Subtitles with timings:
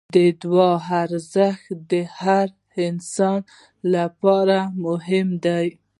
[0.15, 0.73] د دعا
[1.03, 2.47] ارزښت د هر
[2.85, 3.39] انسان
[3.93, 5.67] لپاره مهم دی.